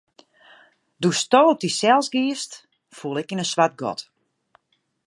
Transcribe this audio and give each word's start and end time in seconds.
Doe'tsto 1.05 1.41
op 1.51 1.59
dysels 1.65 2.07
giest, 2.13 2.51
foel 2.97 3.19
ik 3.21 3.29
yn 3.33 3.43
in 3.43 3.51
swart 3.51 3.75
gat. 3.81 3.99